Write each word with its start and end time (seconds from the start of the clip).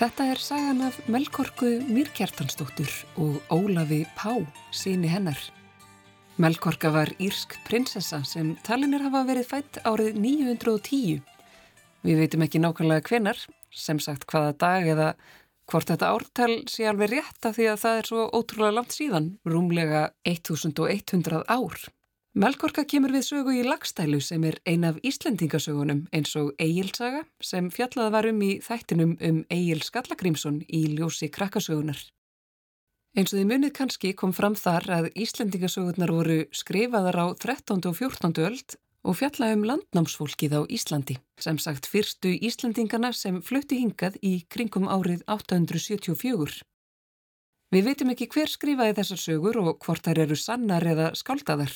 Þetta 0.00 0.30
er 0.32 0.38
sagan 0.40 0.78
af 0.86 0.94
Melkorku 1.12 1.66
Mýrkjartansdóttur 1.84 2.88
og 3.20 3.34
Ólafi 3.52 3.98
Pá, 4.16 4.32
síni 4.72 5.10
hennar. 5.12 5.36
Melkorka 6.40 6.88
var 6.94 7.12
írsk 7.20 7.58
prinsessa 7.66 8.22
sem 8.24 8.54
talinir 8.64 9.04
hafa 9.04 9.26
verið 9.28 9.50
fætt 9.50 9.82
árið 9.84 10.16
910. 10.16 11.20
Við 12.00 12.22
veitum 12.22 12.46
ekki 12.46 12.62
nákvæmlega 12.64 13.04
hvenar, 13.10 13.44
sem 13.68 14.00
sagt 14.00 14.24
hvaða 14.32 14.56
dag 14.64 14.88
eða 14.88 15.10
hvort 15.68 15.92
þetta 15.92 16.14
ártal 16.16 16.56
sé 16.72 16.88
alveg 16.88 17.18
rétt 17.18 17.50
af 17.50 17.60
því 17.60 17.68
að 17.74 17.80
það 17.84 18.00
er 18.00 18.12
svo 18.14 18.26
ótrúlega 18.40 18.78
langt 18.78 18.96
síðan, 18.96 19.28
rúmlega 19.44 20.06
1100 20.24 21.44
ár. 21.44 21.76
Melkorka 22.30 22.84
kemur 22.86 23.10
við 23.10 23.24
sögu 23.26 23.52
í 23.58 23.62
lagstælu 23.66 24.20
sem 24.22 24.44
er 24.46 24.60
ein 24.62 24.84
af 24.86 25.00
Íslendingasögunum 25.02 26.04
eins 26.14 26.36
og 26.38 26.52
Egilsaga 26.62 27.24
sem 27.42 27.72
fjallað 27.74 28.12
var 28.14 28.28
um 28.30 28.38
í 28.46 28.50
þættinum 28.62 29.16
um 29.18 29.40
Egil 29.50 29.82
Skallagrímsson 29.82 30.60
í 30.70 30.84
ljósi 30.94 31.26
krakkasögunar. 31.26 31.98
Eins 33.18 33.34
og 33.34 33.40
því 33.40 33.48
munið 33.50 33.74
kannski 33.80 34.14
kom 34.14 34.30
fram 34.30 34.54
þar 34.54 34.86
að 35.00 35.10
Íslendingasögunar 35.18 36.14
voru 36.14 36.38
skrifaðar 36.54 37.18
á 37.18 37.26
13. 37.34 37.82
og 37.90 37.98
14. 37.98 38.38
öld 38.46 38.78
og 39.02 39.18
fjalla 39.18 39.50
um 39.50 39.66
landnámsfólkið 39.66 40.54
á 40.54 40.60
Íslandi, 40.70 41.18
sem 41.34 41.58
sagt 41.58 41.90
fyrstu 41.90 42.30
Íslandingana 42.30 43.10
sem 43.10 43.42
flötti 43.42 43.82
hingað 43.82 44.22
í 44.22 44.36
kringum 44.46 44.86
árið 44.86 45.26
874. 45.26 46.62
Við 47.74 47.86
veitum 47.90 48.14
ekki 48.14 48.30
hver 48.30 48.50
skrifaði 48.50 49.00
þessar 49.02 49.26
sögur 49.26 49.64
og 49.64 49.80
hvort 49.82 50.06
þær 50.06 50.28
eru 50.28 50.38
sannar 50.38 50.86
eða 50.86 51.16
skáldaðar 51.18 51.74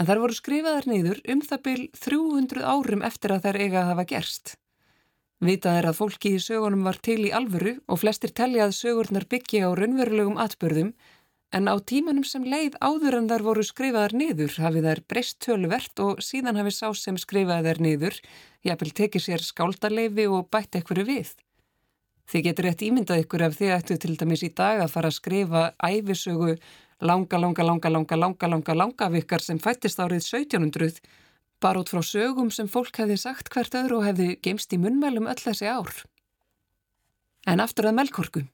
en 0.00 0.08
þær 0.08 0.22
voru 0.22 0.36
skrifaðar 0.36 0.88
neyður 0.88 1.20
um 1.28 1.44
það 1.44 1.62
byl 1.66 1.82
300 2.00 2.64
árum 2.64 3.04
eftir 3.04 3.34
að 3.34 3.46
þær 3.46 3.58
eiga 3.60 3.80
að 3.82 3.88
hafa 3.92 4.08
gerst. 4.14 4.54
Vitað 5.44 5.78
er 5.80 5.88
að 5.90 5.98
fólki 6.00 6.34
í 6.36 6.40
sögunum 6.40 6.84
var 6.88 6.98
til 7.04 7.20
í 7.24 7.32
alvöru 7.36 7.78
og 7.88 8.00
flestir 8.00 8.32
telli 8.36 8.60
að 8.64 8.76
sögurnar 8.76 9.28
byggja 9.28 9.68
á 9.68 9.76
raunverulegum 9.76 10.40
atbörðum 10.40 10.94
en 11.56 11.68
á 11.68 11.74
tímanum 11.80 12.24
sem 12.24 12.44
leið 12.44 12.76
áður 12.80 13.18
en 13.18 13.28
þar 13.30 13.44
voru 13.44 13.64
skrifaðar 13.66 14.14
niður 14.16 14.56
hafið 14.62 14.88
þær 14.88 15.00
breyst 15.12 15.38
tölvert 15.44 16.02
og 16.04 16.20
síðan 16.24 16.60
hafið 16.60 16.76
sá 16.76 16.88
sem 16.96 17.16
skrifaði 17.20 17.68
þær 17.68 17.80
niður 17.86 18.20
jafnvel 18.68 18.92
tekið 19.00 19.26
sér 19.26 19.44
skáldarleifi 19.44 20.28
og 20.28 20.50
bætt 20.52 20.80
ekkur 20.80 21.02
við. 21.08 21.32
Þið 22.30 22.46
getur 22.46 22.68
rétt 22.68 22.84
ímyndað 22.86 23.24
ykkur 23.24 23.46
ef 23.48 23.56
þið 23.58 23.74
ættu 23.74 23.96
til 23.98 24.14
dæmis 24.20 24.44
í 24.46 24.52
dag 24.54 24.84
að 24.84 24.92
fara 24.92 25.10
að 25.10 25.18
skrifa 25.18 25.62
æfisögu 25.82 26.54
langa, 27.00 27.38
langa, 27.38 27.64
langa, 27.64 27.90
langa, 27.90 28.16
langa, 28.16 28.48
langa, 28.48 28.74
langa 28.74 29.08
vikar 29.12 29.42
sem 29.44 29.58
fættist 29.58 30.00
árið 30.00 30.22
1700 30.22 31.00
bara 31.60 31.80
út 31.80 31.90
frá 31.92 32.00
sögum 32.04 32.50
sem 32.52 32.68
fólk 32.68 32.96
hefði 33.02 33.18
sagt 33.20 33.50
hvert 33.52 33.74
öðru 33.76 34.00
og 34.00 34.06
hefði 34.08 34.30
gemst 34.44 34.72
í 34.72 34.80
munmælum 34.80 35.28
öll 35.28 35.40
þessi 35.40 35.68
ár. 35.68 35.92
En 37.48 37.60
aftur 37.60 37.88
að 37.90 37.98
melkorku. 38.00 38.46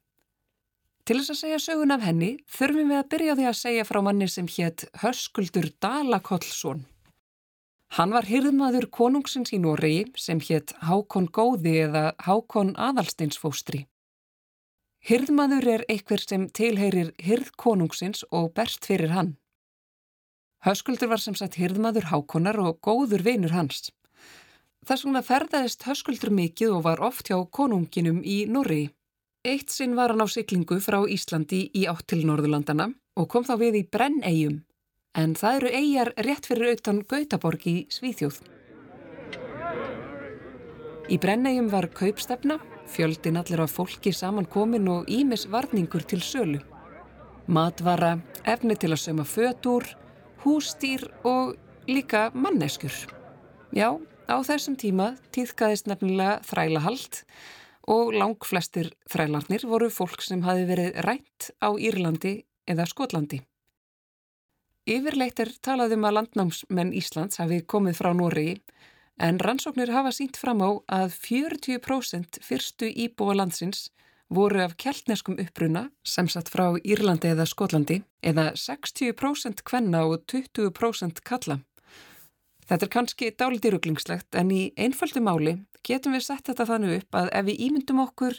Til 1.07 1.21
þess 1.21 1.35
að 1.37 1.41
segja 1.43 1.63
sögun 1.63 1.95
af 1.95 2.03
henni 2.03 2.33
þurfum 2.51 2.91
við 2.91 2.99
að 2.99 3.11
byrja 3.15 3.35
því 3.39 3.47
að 3.47 3.59
segja 3.61 3.87
frá 3.87 4.01
manni 4.03 4.27
sem 4.31 4.47
hétt 4.51 4.87
Hörskuldur 5.03 5.69
Dalakollsson. 5.83 6.87
Hann 7.95 8.11
var 8.11 8.27
hyrðmaður 8.27 8.89
konungsins 8.91 9.53
í 9.55 9.61
Noregi 9.63 10.09
sem 10.19 10.41
hétt 10.43 10.75
Hákon 10.83 11.29
Góði 11.31 11.77
eða 11.85 12.09
Hákon 12.27 12.75
Adalsteinsfóstri. 12.75 13.85
Hyrðmaður 15.07 15.69
er 15.71 15.83
einhver 15.87 16.19
sem 16.19 16.49
tilheyrir 16.51 17.13
hyrðkonungsins 17.23 18.25
og 18.35 18.49
berst 18.57 18.89
fyrir 18.89 19.13
hann. 19.15 19.37
Höskuldur 20.67 21.13
var 21.13 21.23
sem 21.23 21.37
sagt 21.39 21.61
hyrðmaður 21.61 22.09
hákonar 22.11 22.59
og 22.59 22.81
góður 22.83 23.23
vinur 23.23 23.55
hans. 23.55 23.93
Þess 24.83 25.07
vegna 25.07 25.23
ferðaðist 25.23 25.87
Höskuldur 25.87 26.35
mikið 26.35 26.75
og 26.75 26.85
var 26.89 27.05
oft 27.07 27.31
hjá 27.31 27.39
konunginum 27.55 28.19
í 28.27 28.51
Norri. 28.51 28.89
Eitt 29.47 29.71
sinn 29.71 29.95
var 29.95 30.11
hann 30.11 30.27
á 30.27 30.27
syklingu 30.27 30.81
frá 30.83 30.99
Íslandi 31.07 31.69
í 31.71 31.87
átt 31.87 32.09
til 32.11 32.25
Norðurlandana 32.27 32.91
og 33.15 33.31
kom 33.31 33.47
þá 33.47 33.55
við 33.63 33.83
í 33.85 33.87
Brennegjum, 33.87 34.65
en 35.15 35.39
það 35.39 35.61
eru 35.61 35.75
eigjar 35.79 36.15
rétt 36.27 36.51
fyrir 36.51 36.75
auðtan 36.75 37.05
Gautaborg 37.07 37.63
í 37.71 37.77
Svíþjóð. 37.95 38.43
Í 41.15 41.17
Brennegjum 41.23 41.71
var 41.71 41.95
kaupstefna 41.95 42.59
Fjöldin 42.87 43.37
allir 43.41 43.61
af 43.61 43.73
fólki 43.75 44.13
saman 44.15 44.47
komin 44.47 44.89
og 44.89 45.09
ímis 45.11 45.47
varningur 45.51 46.05
til 46.07 46.23
sölu. 46.23 46.61
Matvara, 47.47 48.17
efni 48.45 48.77
til 48.79 48.93
að 48.95 49.03
söma 49.03 49.25
fötur, 49.27 49.85
hústýr 50.45 51.05
og 51.25 51.57
líka 51.87 52.31
manneskur. 52.35 52.95
Já, 53.75 53.99
á 54.27 54.37
þessum 54.47 54.79
tíma 54.79 55.15
týðkaðist 55.35 55.91
nefnilega 55.91 56.41
þrælahald 56.47 57.23
og 57.87 58.15
lang 58.15 58.39
flestir 58.43 58.93
þrælarnir 59.11 59.67
voru 59.67 59.91
fólk 59.91 60.23
sem 60.23 60.43
hafi 60.47 60.67
verið 60.67 60.99
rænt 61.07 61.51
á 61.63 61.71
Írlandi 61.75 62.41
eða 62.67 62.87
Skotlandi. 62.91 63.43
Yfirleitt 64.87 65.41
er 65.43 65.51
talað 65.63 65.97
um 65.97 66.07
að 66.07 66.19
landnámsmenn 66.21 66.95
Íslands 66.95 67.41
hafi 67.43 67.63
komið 67.67 67.99
frá 67.99 68.13
Nóriði 68.15 68.61
en 69.19 69.39
rannsóknir 69.41 69.93
hafa 69.95 70.13
sínt 70.13 70.37
fram 70.37 70.63
á 70.63 70.71
að 70.93 71.15
40% 71.17 72.41
fyrstu 72.45 72.89
íbúa 72.91 73.37
landsins 73.37 73.91
voru 74.29 74.61
af 74.65 74.75
keltneskum 74.77 75.39
uppruna, 75.39 75.87
sem 76.03 76.29
satt 76.29 76.51
frá 76.51 76.75
Írlandi 76.83 77.31
eða 77.31 77.47
Skotlandi, 77.47 78.01
eða 78.23 78.51
60% 78.59 79.63
kvenna 79.67 80.03
og 80.09 80.27
20% 80.27 81.23
kalla. 81.27 81.61
Þetta 82.67 82.87
er 82.87 82.91
kannski 82.91 83.31
dáliti 83.39 83.71
rugglingslegt 83.71 84.35
en 84.35 84.51
í 84.51 84.63
einföldu 84.75 85.23
máli 85.23 85.55
getum 85.87 86.17
við 86.17 86.25
sett 86.27 86.49
þetta 86.49 86.67
þannig 86.67 86.97
upp 86.97 87.19
að 87.21 87.29
ef 87.39 87.47
við 87.47 87.61
ímyndum 87.69 88.01
okkur 88.03 88.39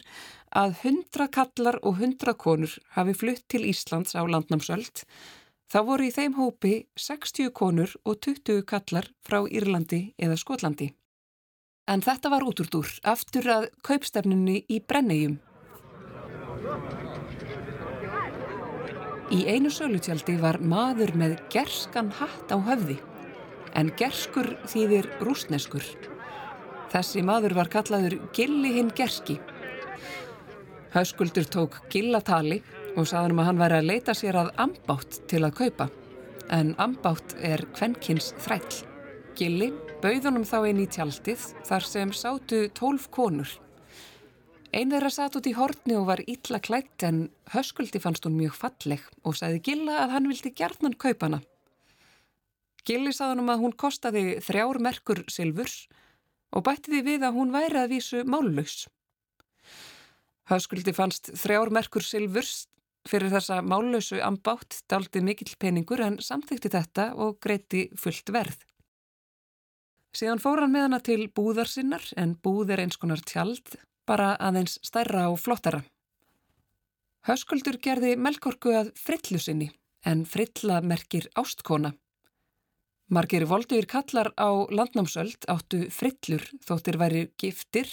að 0.60 0.74
100 0.82 1.28
kallar 1.32 1.78
og 1.80 2.02
100 2.02 2.34
konur 2.36 2.74
hafi 2.92 3.14
flutt 3.16 3.46
til 3.48 3.64
Íslands 3.70 4.12
á 4.12 4.20
landnámsöld 4.28 5.06
Þá 5.68 5.82
voru 5.84 6.06
í 6.08 6.12
þeim 6.14 6.32
hópi 6.38 6.70
60 6.96 7.50
konur 7.52 7.90
og 8.08 8.22
20 8.24 8.62
kallar 8.70 9.10
frá 9.20 9.42
Írlandi 9.44 10.14
eða 10.16 10.38
Skotlandi. 10.40 10.94
En 11.92 12.00
þetta 12.04 12.30
var 12.32 12.46
út 12.48 12.62
úr 12.64 12.70
dúr, 12.72 12.88
aftur 13.04 13.44
að 13.52 13.66
kaupstefnunni 13.84 14.62
í 14.64 14.78
Brennegjum. 14.80 15.36
Í 19.28 19.42
einu 19.44 19.68
sölutjaldi 19.68 20.38
var 20.40 20.56
maður 20.64 21.12
með 21.20 21.36
gerskan 21.52 22.08
hatt 22.16 22.48
á 22.48 22.56
höfði, 22.56 22.96
en 23.76 23.92
gerskur 24.00 24.54
þýðir 24.72 25.10
rúsneskur. 25.20 25.84
Þessi 26.88 27.20
maður 27.20 27.58
var 27.60 27.68
kallaður 27.68 28.16
Gilli 28.32 28.72
hinn 28.78 28.88
Gerski. 28.96 29.36
Hauskuldur 30.96 31.44
tók 31.44 31.76
Gillatali 31.92 32.62
og 32.96 33.06
saðanum 33.08 33.42
að 33.42 33.48
hann 33.50 33.60
væri 33.60 33.78
að 33.78 33.88
leita 33.90 34.14
sér 34.16 34.38
að 34.40 34.50
ambátt 34.64 35.20
til 35.30 35.42
að 35.44 35.56
kaupa. 35.60 35.88
En 36.54 36.72
ambátt 36.80 37.34
er 37.44 37.64
kvenkins 37.76 38.32
þræll. 38.40 38.82
Gilli 39.38 39.72
bauðunum 40.02 40.46
þá 40.46 40.58
inn 40.70 40.82
í 40.82 40.88
tjaldið 40.90 41.44
þar 41.66 41.86
sem 41.86 42.12
sátu 42.14 42.64
tólf 42.76 43.08
konur. 43.14 43.50
Einn 44.72 44.92
þeirra 44.92 45.10
satt 45.12 45.36
út 45.38 45.46
í 45.48 45.54
hortni 45.56 45.96
og 45.96 46.08
var 46.10 46.20
illa 46.28 46.60
klætt 46.60 47.04
en 47.08 47.22
höskuldi 47.54 48.00
fannst 48.02 48.26
hún 48.28 48.36
mjög 48.36 48.58
falleg 48.58 49.04
og 49.24 49.38
sagði 49.38 49.62
Gilla 49.70 50.02
að 50.04 50.12
hann 50.16 50.28
vildi 50.28 50.52
gerðnan 50.52 50.96
kaupa 51.00 51.28
hana. 51.28 51.40
Gilli 52.84 53.12
saðunum 53.16 53.50
að 53.52 53.64
hún 53.64 53.76
kostaði 53.80 54.24
þrjár 54.44 54.80
merkur 54.84 55.24
silfurs 55.32 55.86
og 56.52 56.64
bætti 56.68 56.92
því 56.92 57.02
við 57.04 57.26
að 57.28 57.36
hún 57.40 57.52
væri 57.52 57.80
að 57.82 57.92
vísu 57.96 58.22
mállaus. 58.28 58.86
Höskuldi 60.48 60.94
fannst 60.96 61.32
þrjár 61.36 61.72
merkur 61.74 62.04
silfurs 62.04 62.66
fyrir 63.08 63.32
þessa 63.32 63.60
mállösu 63.64 64.20
ambátt 64.24 64.82
daldi 64.90 65.22
mikill 65.24 65.54
peningur 65.60 66.02
en 66.04 66.18
samþykti 66.22 66.72
þetta 66.74 67.10
og 67.16 67.38
greiti 67.44 67.88
fullt 67.96 68.32
verð. 68.34 68.58
Síðan 70.16 70.40
fór 70.42 70.62
hann 70.64 70.72
með 70.72 70.86
hana 70.86 71.00
til 71.04 71.28
búðar 71.28 71.68
sinnar 71.70 72.04
en 72.16 72.34
búð 72.42 72.72
er 72.74 72.82
eins 72.84 72.98
konar 73.00 73.20
tjald, 73.24 73.76
bara 74.08 74.34
aðeins 74.40 74.78
stærra 74.84 75.28
og 75.32 75.38
flottara. 75.40 75.82
Höskuldur 77.28 77.76
gerði 77.84 78.14
melkorku 78.16 78.72
að 78.72 78.92
frillu 78.96 79.40
sinni 79.42 79.68
en 80.06 80.24
frilla 80.24 80.80
merkir 80.80 81.28
ástkona. 81.36 81.92
Margir 83.08 83.46
volduður 83.48 83.88
kallar 83.88 84.32
á 84.36 84.48
landnámsöld 84.68 85.46
áttu 85.48 85.86
frillur 85.92 86.44
þóttir 86.64 86.98
væri 87.00 87.22
giftir 87.40 87.88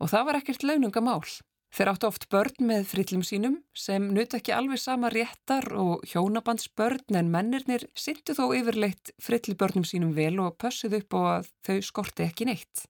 og 0.00 0.08
það 0.12 0.26
var 0.28 0.38
ekkert 0.40 0.64
launungamál. 0.64 1.24
Þeir 1.68 1.90
áttu 1.92 2.08
oft 2.08 2.26
börn 2.32 2.64
með 2.64 2.86
frillum 2.88 3.22
sínum 3.26 3.56
sem 3.76 4.06
nutt 4.14 4.34
ekki 4.36 4.54
alveg 4.56 4.80
sama 4.80 5.10
réttar 5.12 5.68
og 5.76 6.04
hjónabandsbörn 6.08 7.18
en 7.20 7.28
mennirnir 7.32 7.84
syndu 7.92 8.34
þó 8.38 8.46
yfirleitt 8.56 9.12
frillibörnum 9.20 9.84
sínum 9.84 10.14
vel 10.16 10.38
og 10.40 10.56
pössuð 10.62 10.96
upp 11.02 11.16
og 11.18 11.26
að 11.34 11.50
þau 11.68 11.76
skorti 11.90 12.24
ekki 12.24 12.48
neitt. 12.48 12.86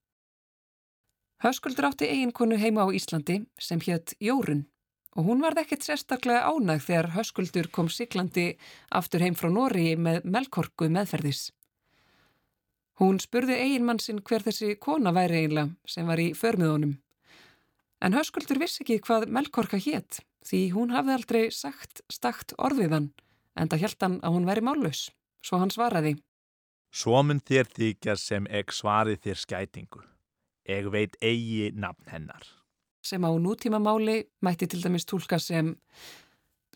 Höskuldur 1.42 1.90
átti 1.90 2.06
eiginkonu 2.06 2.58
heima 2.58 2.86
á 2.86 2.88
Íslandi 2.94 3.40
sem 3.58 3.82
hétt 3.82 4.14
Jórun 4.22 4.64
og 5.18 5.26
hún 5.26 5.42
varð 5.42 5.64
ekkert 5.64 5.86
sérstaklega 5.86 6.46
ánægð 6.46 6.86
þegar 6.86 7.10
Höskuldur 7.16 7.70
kom 7.74 7.90
siklandi 7.90 8.52
aftur 8.94 9.26
heim 9.26 9.34
frá 9.38 9.50
Nóri 9.50 9.96
með 9.98 10.22
melkorku 10.22 10.86
meðferðis. 10.86 11.48
Hún 13.02 13.18
spurði 13.22 13.58
eiginmann 13.58 14.02
sinn 14.02 14.22
hver 14.22 14.46
þessi 14.46 14.76
kona 14.78 15.10
væri 15.14 15.42
eiginlega 15.42 15.74
sem 15.86 16.06
var 16.06 16.22
í 16.22 16.30
förmiðunum 16.38 16.96
En 18.04 18.14
höskuldur 18.14 18.60
vissi 18.62 18.84
ekki 18.84 19.00
hvað 19.02 19.26
Melkorka 19.34 19.78
hétt 19.82 20.20
því 20.46 20.60
hún 20.74 20.92
hafði 20.94 21.14
aldrei 21.16 21.42
sagt 21.54 22.02
stakt 22.12 22.54
orðiðan 22.58 23.10
en 23.58 23.70
það 23.70 23.82
held 23.84 24.04
hann 24.04 24.18
að 24.22 24.36
hún 24.36 24.46
væri 24.48 24.64
mállus, 24.64 25.08
svo 25.42 25.58
hann 25.58 25.72
svaraði. 25.74 26.14
Svo 26.94 27.20
mun 27.26 27.42
þér 27.44 27.68
þykja 27.74 28.14
sem 28.16 28.46
eg 28.48 28.70
svari 28.72 29.18
þér 29.18 29.42
skætingu. 29.42 30.04
Eg 30.68 30.88
veit 30.92 31.18
eigi 31.24 31.72
nafn 31.74 32.08
hennar. 32.12 32.46
Sem 33.04 33.24
á 33.24 33.30
nútíma 33.34 33.80
máli 33.82 34.22
mætti 34.44 34.68
til 34.68 34.82
dæmis 34.84 35.06
tólka 35.08 35.38
sem 35.42 35.74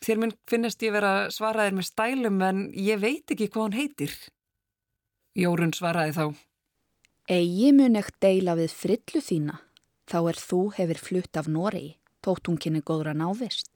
þér 0.03 0.21
mun 0.21 0.35
finnast 0.49 0.83
ég 0.83 0.95
vera 0.95 1.31
svaraðir 1.31 1.77
með 1.79 1.91
stælum 1.91 2.41
en 2.43 2.63
ég 2.75 3.01
veit 3.01 3.31
ekki 3.31 3.51
hvað 3.53 3.69
hann 3.69 3.79
heitir. 3.79 4.15
Jórun 5.39 5.73
svaraði 5.77 6.17
þá. 6.19 6.25
Egi 7.31 7.71
mun 7.77 7.97
ekkert 7.97 8.19
deila 8.21 8.57
við 8.59 8.73
frillu 8.75 9.23
þína, 9.23 9.61
þá 10.11 10.19
er 10.33 10.39
þú 10.41 10.61
hefur 10.77 11.01
flutt 11.07 11.39
af 11.39 11.49
Noregi, 11.49 11.97
tótt 12.23 12.49
hún 12.49 12.59
kynni 12.59 12.83
góðra 12.83 13.15
návist. 13.17 13.69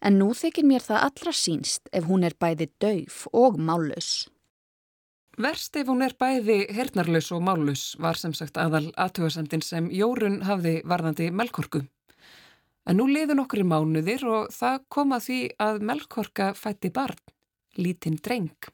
En 0.00 0.18
nú 0.20 0.30
þykir 0.36 0.66
mér 0.66 0.84
það 0.84 1.04
allra 1.08 1.34
sínst 1.34 1.88
ef 1.92 2.06
hún 2.06 2.26
er 2.26 2.36
bæði 2.38 2.68
dauf 2.78 3.26
og 3.34 3.58
mállus. 3.58 4.28
Verst 5.38 5.76
ef 5.78 5.86
hún 5.86 6.02
er 6.02 6.14
bæði 6.18 6.64
hernarlaus 6.74 7.30
og 7.34 7.44
mállus 7.46 7.82
var 8.02 8.18
sem 8.18 8.34
sagt 8.34 8.58
aðal 8.58 8.88
aðtugasemdin 8.98 9.62
sem 9.62 9.90
Jórun 9.94 10.40
hafði 10.46 10.80
varðandi 10.86 11.30
melkorku. 11.30 11.84
En 12.88 12.98
nú 12.98 13.06
liður 13.10 13.38
nokkur 13.38 13.62
í 13.62 13.68
mánuðir 13.68 14.24
og 14.26 14.48
það 14.54 14.80
kom 14.90 15.14
að 15.14 15.24
því 15.26 15.38
að 15.60 15.82
melkorka 15.90 16.48
fætti 16.58 16.90
barn, 16.94 17.20
lítinn 17.76 18.18
dreng. 18.22 18.70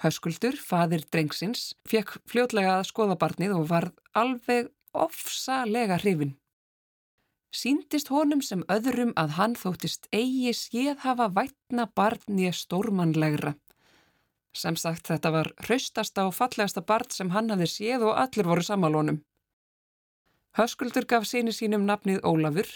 Höskuldur, 0.00 0.56
fadir 0.56 1.04
drengsins, 1.12 1.74
fekk 1.88 2.16
fljótlega 2.28 2.78
að 2.78 2.88
skoða 2.88 3.16
barnið 3.20 3.56
og 3.58 3.66
var 3.68 3.90
alveg 4.16 4.70
ofsalega 4.94 5.98
hrifin. 6.00 6.36
Síndist 7.50 8.12
honum 8.14 8.42
sem 8.46 8.62
öðrum 8.70 9.10
að 9.18 9.34
hann 9.38 9.56
þóttist 9.58 10.06
eigi 10.14 10.52
séð 10.54 11.00
hafa 11.02 11.26
vætna 11.34 11.88
barn 11.98 12.38
ég 12.38 12.54
stórmannlegra. 12.54 13.56
Sem 14.54 14.76
sagt 14.78 15.10
þetta 15.10 15.32
var 15.34 15.50
hraustasta 15.64 16.26
og 16.26 16.34
fallegasta 16.34 16.82
barn 16.86 17.10
sem 17.10 17.30
hann 17.34 17.50
hafði 17.50 17.66
séð 17.70 18.06
og 18.10 18.18
allir 18.22 18.46
voru 18.46 18.62
samalónum. 18.66 19.20
Höskuldur 20.58 21.06
gaf 21.10 21.26
síni 21.26 21.54
sínum 21.54 21.86
nafnið 21.86 22.22
Ólafur 22.26 22.70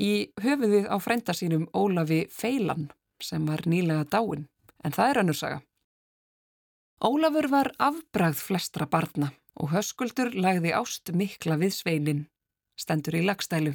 í 0.00 0.28
höfuðið 0.40 0.88
á 0.88 0.96
frænda 1.00 1.36
sínum 1.36 1.68
Ólafi 1.76 2.24
Feilan 2.32 2.90
sem 3.22 3.44
var 3.48 3.64
nýlega 3.68 4.04
dáin, 4.04 4.48
en 4.84 4.92
það 4.92 5.10
er 5.10 5.20
önnursaga. 5.22 5.58
Ólafur 7.04 7.48
var 7.52 7.72
afbragð 7.78 8.40
flestra 8.40 8.88
barna 8.88 9.30
og 9.60 9.72
höskuldur 9.74 10.32
lagði 10.34 10.74
ást 10.74 11.12
mikla 11.14 11.58
við 11.60 11.74
sveinin, 11.76 12.22
stendur 12.76 13.18
í 13.18 13.24
lagstælu. 13.26 13.74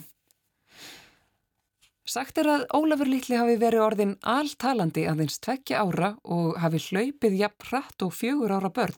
Sagt 2.10 2.40
er 2.42 2.48
að 2.50 2.64
Ólafur 2.74 3.06
litli 3.06 3.38
hafi 3.38 3.60
verið 3.62 3.84
orðin 3.86 4.14
alltalandi 4.26 5.04
aðeins 5.12 5.38
tvekja 5.46 5.84
ára 5.86 6.16
og 6.24 6.58
hafi 6.58 6.82
hlaupið 6.88 7.36
jafn 7.44 7.68
hratt 7.70 8.06
og 8.06 8.16
fjögur 8.18 8.56
ára 8.56 8.72
börn. 8.74 8.98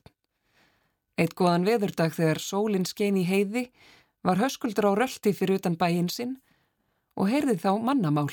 Eitt 1.20 1.36
góðan 1.36 1.66
veðurdag 1.68 2.14
þegar 2.16 2.40
sólinn 2.40 2.88
skein 2.88 3.18
í 3.20 3.26
heiði 3.28 3.66
var 4.24 4.40
höskuldur 4.40 4.88
á 4.88 4.92
röldi 4.96 5.34
fyrir 5.36 5.60
utan 5.60 5.76
bæinn 5.76 6.08
sinn 6.08 6.38
og 7.20 7.28
heyrði 7.28 7.58
þá 7.60 7.76
mannamál. 7.84 8.32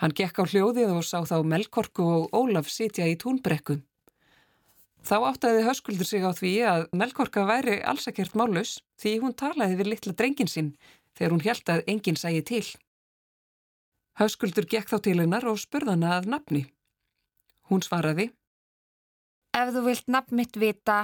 Hann 0.00 0.16
gekk 0.16 0.40
á 0.40 0.44
hljóðið 0.48 0.96
og 0.96 1.04
sá 1.04 1.20
þá 1.28 1.42
Melkorku 1.44 2.08
og 2.08 2.32
Ólaf 2.32 2.72
sitja 2.72 3.04
í 3.04 3.18
túnbrekku. 3.20 3.82
Þá 5.02 5.16
áttaði 5.32 5.64
höskuldur 5.66 6.06
sig 6.06 6.22
á 6.22 6.30
því 6.30 6.52
að 6.70 6.84
Melkorka 6.94 7.42
væri 7.48 7.80
alls 7.82 8.06
ekkert 8.06 8.36
málus 8.38 8.76
því 9.02 9.16
hún 9.24 9.34
talaði 9.34 9.78
við 9.80 9.90
litla 9.90 10.14
drengin 10.14 10.50
sinn 10.50 10.70
þegar 11.18 11.34
hún 11.34 11.42
held 11.46 11.72
að 11.74 11.82
enginn 11.90 12.18
sægi 12.20 12.42
til. 12.46 12.66
Höskuldur 14.20 14.68
gekk 14.68 14.92
þá 14.92 14.98
til 15.02 15.18
hennar 15.18 15.48
og 15.50 15.58
spurðana 15.58 16.14
að 16.18 16.28
nafni. 16.34 16.62
Hún 17.70 17.82
svaraði 17.82 18.30
Ef 19.52 19.74
þú 19.74 19.82
vilt 19.84 20.06
nafn 20.08 20.38
mitt 20.38 20.54
vita, 20.56 21.02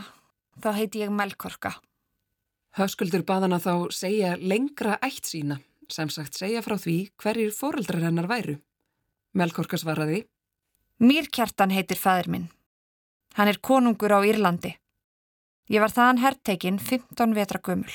þá 0.63 0.71
heiti 0.79 1.03
ég 1.03 1.11
Melkorka. 1.13 1.75
Höskuldur 2.79 3.25
baðana 3.27 3.59
þá 3.61 3.91
segja 3.93 4.37
lengra 4.41 4.97
ætt 5.05 5.29
sína, 5.29 5.59
sem 5.93 6.09
sagt 6.09 6.39
segja 6.39 6.63
frá 6.65 6.79
því 6.81 7.11
hverjir 7.21 7.53
fóreldrar 7.53 8.07
hennar 8.07 8.31
væru. 8.31 8.57
Melkorka 9.37 9.77
svaraði 9.77 10.23
Mýrkjartan 10.99 11.75
heitir 11.75 12.01
fæður 12.01 12.31
minn. 12.33 12.49
Hann 13.39 13.47
er 13.47 13.61
konungur 13.63 14.11
á 14.11 14.19
Írlandi. 14.27 14.73
Ég 15.71 15.79
var 15.79 15.93
þaðan 15.95 16.19
herrtekin 16.25 16.79
15 16.83 17.37
vetra 17.39 17.61
gömul. 17.63 17.93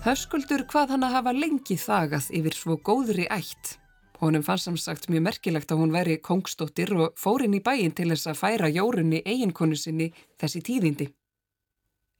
Höskuldur 0.00 0.64
hvað 0.64 0.94
hann 0.94 1.04
að 1.04 1.18
hafa 1.18 1.36
lengi 1.36 1.76
þagað 1.76 2.32
yfir 2.40 2.56
svo 2.56 2.78
góðri 2.80 3.28
ætt. 3.28 3.76
Honum 4.24 4.40
fannst 4.40 4.64
samsagt 4.64 5.10
mjög 5.12 5.26
merkilegt 5.28 5.68
að 5.68 5.84
hún 5.84 5.92
veri 5.92 6.16
kongstóttir 6.24 6.96
og 6.96 7.20
fórin 7.20 7.52
í 7.52 7.60
bæin 7.60 7.92
til 7.92 8.08
þess 8.14 8.32
að 8.32 8.40
færa 8.46 8.72
jórunni 8.72 9.20
eiginkonu 9.28 9.76
sinni 9.76 10.08
þessi 10.40 10.64
tíðindi. 10.64 11.12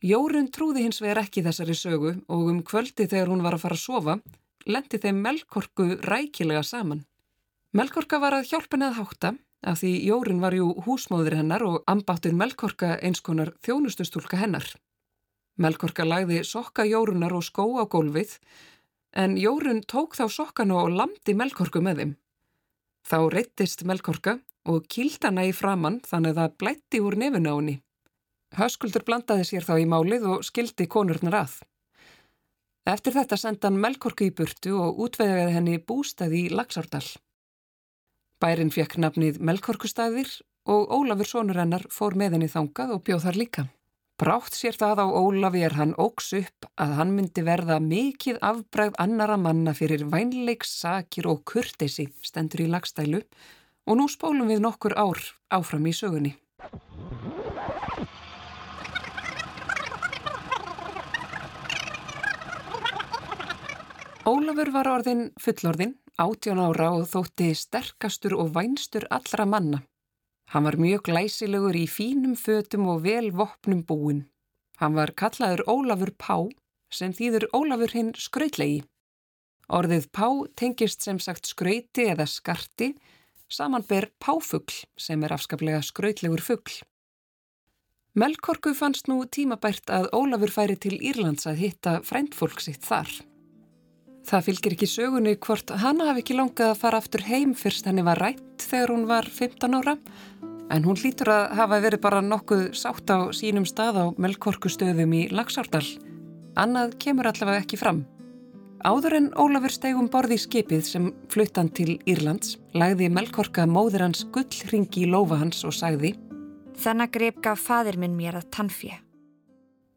Jórun 0.01 0.47
trúði 0.49 0.87
hins 0.87 1.03
vegar 1.03 1.27
ekki 1.27 1.43
þessari 1.45 1.75
sögu 1.77 2.15
og 2.33 2.47
um 2.49 2.63
kvöldi 2.65 3.05
þegar 3.05 3.29
hún 3.29 3.43
var 3.45 3.59
að 3.59 3.65
fara 3.67 3.77
að 3.77 3.83
sofa 3.83 4.15
lendi 4.65 5.01
þeim 5.03 5.19
Melkorku 5.21 5.89
rækilega 6.09 6.63
saman. 6.65 7.03
Melkorka 7.77 8.19
var 8.23 8.39
að 8.39 8.49
hjálpa 8.49 8.81
neð 8.81 8.97
hátta 8.97 9.35
af 9.61 9.83
því 9.83 9.91
Jórun 10.09 10.41
var 10.41 10.57
jú 10.57 10.71
húsmóður 10.87 11.37
hennar 11.43 11.65
og 11.69 11.85
ambáttur 11.85 12.33
Melkorka 12.33 12.95
einskonar 12.97 13.53
þjónustustúlka 13.61 14.41
hennar. 14.41 14.65
Melkorka 15.61 16.09
lagði 16.09 16.41
sokka 16.49 16.89
Jórunar 16.89 17.37
og 17.37 17.45
skó 17.45 17.69
á 17.77 17.85
gólfið 17.85 18.39
en 19.13 19.37
Jórun 19.37 19.85
tók 19.85 20.17
þá 20.17 20.31
sokkanu 20.33 20.81
og 20.81 20.97
lamdi 20.97 21.37
Melkorku 21.37 21.85
með 21.85 22.01
þeim. 22.01 22.17
Þá 23.05 23.19
reyttist 23.37 23.85
Melkorka 23.85 24.39
og 24.65 24.89
kýldana 24.89 25.45
í 25.45 25.53
framann 25.53 26.01
þannig 26.09 26.33
að 26.33 26.41
það 26.41 26.59
blætti 26.65 27.05
úr 27.05 27.21
nefuna 27.21 27.53
á 27.53 27.57
henni. 27.61 27.77
Höskuldur 28.59 29.05
blandaði 29.07 29.47
sér 29.47 29.67
þá 29.67 29.75
í 29.79 29.87
málið 29.87 30.27
og 30.35 30.47
skildi 30.47 30.89
konurnar 30.91 31.37
að. 31.45 31.57
Eftir 32.91 33.15
þetta 33.15 33.37
senda 33.39 33.69
hann 33.69 33.79
Melkorku 33.79 34.27
í 34.27 34.35
burtu 34.35 34.75
og 34.81 35.03
útveðaði 35.05 35.53
henni 35.55 35.77
bústæði 35.79 36.47
í 36.47 36.55
Laxárdal. 36.55 37.05
Bærin 38.41 38.73
fekk 38.75 38.97
nafnið 38.99 39.39
Melkorkustæðir 39.45 40.33
og 40.71 40.91
Ólafur 40.97 41.29
sonur 41.29 41.61
hennar 41.61 41.85
fór 41.93 42.17
með 42.19 42.39
henni 42.39 42.49
þangað 42.51 42.97
og 42.97 43.05
bjóð 43.07 43.27
þar 43.29 43.39
líka. 43.39 43.67
Brátt 44.21 44.53
sér 44.53 44.77
það 44.77 45.01
á 45.01 45.07
Ólafi 45.17 45.63
er 45.65 45.79
hann 45.79 45.95
óks 45.97 46.35
upp 46.37 46.67
að 46.77 46.91
hann 46.99 47.15
myndi 47.17 47.45
verða 47.47 47.79
mikið 47.81 48.43
afbræð 48.45 48.99
annara 49.01 49.39
manna 49.41 49.73
fyrir 49.73 50.05
vænleiks, 50.13 50.75
sakir 50.83 51.31
og 51.31 51.41
kurtesi 51.49 52.11
stendur 52.21 52.67
í 52.67 52.69
lagstælu 52.69 53.23
og 53.89 53.97
nú 53.97 54.11
spólum 54.13 54.53
við 54.53 54.61
nokkur 54.67 54.99
ár 55.01 55.25
áfram 55.49 55.89
í 55.89 55.97
sögunni. 55.97 56.37
Ólafur 64.29 64.69
var 64.75 64.85
orðin 64.85 65.31
fullorðin, 65.41 65.95
átjón 66.21 66.59
ára 66.61 66.91
og 66.93 67.07
þótti 67.09 67.55
sterkastur 67.57 68.35
og 68.37 68.51
vænstur 68.53 69.07
allra 69.09 69.47
manna. 69.49 69.79
Hann 70.53 70.67
var 70.67 70.77
mjög 70.77 71.07
glæsilegur 71.09 71.79
í 71.79 71.87
fínum 71.89 72.35
fötum 72.37 72.85
og 72.93 73.07
vel 73.07 73.31
vopnum 73.33 73.81
búin. 73.81 74.27
Hann 74.77 74.93
var 74.99 75.15
kallaður 75.17 75.63
Ólafur 75.65 76.13
Pá 76.21 76.37
sem 76.93 77.15
þýður 77.17 77.49
Ólafur 77.57 77.95
hinn 77.97 78.13
skrautlegi. 78.13 78.83
Orðið 79.73 80.11
Pá 80.13 80.29
tengist 80.53 81.01
sem 81.01 81.17
sagt 81.23 81.49
skrauti 81.49 82.11
eða 82.13 82.29
skarti 82.29 82.91
samanber 83.49 84.11
Páfugl 84.21 84.83
sem 85.01 85.25
er 85.25 85.33
afskaplega 85.33 85.81
skrautlegur 85.81 86.45
fugl. 86.45 86.77
Melkorku 88.13 88.75
fannst 88.77 89.09
nú 89.09 89.23
tímabært 89.25 89.89
að 89.89 90.13
Ólafur 90.13 90.53
færi 90.53 90.77
til 90.77 90.99
Írlands 91.01 91.49
að 91.49 91.65
hitta 91.65 91.99
fræntfólk 92.05 92.61
sitt 92.61 92.85
þar. 92.85 93.09
Það 94.31 94.45
fylgir 94.47 94.75
ekki 94.77 94.87
sögunni 94.87 95.33
hvort 95.43 95.73
hanna 95.83 96.05
hafi 96.07 96.21
ekki 96.23 96.35
langað 96.39 96.69
að 96.71 96.77
fara 96.79 96.99
aftur 97.03 97.25
heim 97.27 97.51
fyrst 97.59 97.89
henni 97.89 98.05
var 98.07 98.21
rætt 98.23 98.63
þegar 98.63 98.93
hún 98.95 99.09
var 99.09 99.27
15 99.27 99.73
ára 99.75 99.97
en 100.71 100.85
hún 100.87 100.99
hlýtur 101.01 101.33
að 101.35 101.57
hafa 101.59 101.79
verið 101.83 102.03
bara 102.05 102.21
nokkuð 102.23 102.69
sátt 102.79 103.11
á 103.11 103.27
sínum 103.35 103.65
stað 103.67 103.97
á 103.99 104.05
melkorkustöðum 104.23 105.17
í 105.19 105.23
Laxárdal. 105.35 105.83
Annað 106.55 106.95
kemur 107.03 107.27
allavega 107.27 107.65
ekki 107.65 107.79
fram. 107.81 108.05
Áður 108.87 109.17
en 109.19 109.27
Ólafur 109.35 109.75
stegum 109.75 110.07
borði 110.13 110.39
í 110.39 110.45
skipið 110.45 110.85
sem 110.87 111.09
fluttan 111.33 111.73
til 111.75 111.97
Írlands 112.07 112.55
lagði 112.71 113.09
melkorka 113.11 113.67
móður 113.67 114.07
hans 114.07 114.23
gullringi 114.31 115.09
í 115.09 115.11
lofa 115.11 115.41
hans 115.43 115.65
og 115.67 115.75
sagði 115.75 116.15
Þennan 116.79 117.11
greip 117.11 117.43
gaf 117.43 117.67
fadir 117.67 117.99
minn 117.99 118.15
mér 118.15 118.39
að 118.39 118.47
tannfje 118.55 118.95